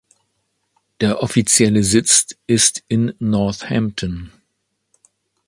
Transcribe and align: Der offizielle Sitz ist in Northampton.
Der 0.99 1.21
offizielle 1.21 1.83
Sitz 1.83 2.35
ist 2.47 2.83
in 2.87 3.13
Northampton. 3.19 4.31